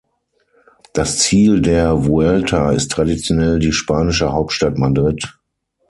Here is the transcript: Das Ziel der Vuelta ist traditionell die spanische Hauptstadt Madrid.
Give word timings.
Das 0.93 1.19
Ziel 1.19 1.61
der 1.61 2.07
Vuelta 2.07 2.71
ist 2.71 2.91
traditionell 2.91 3.59
die 3.59 3.71
spanische 3.71 4.31
Hauptstadt 4.33 4.75
Madrid. 4.79 5.37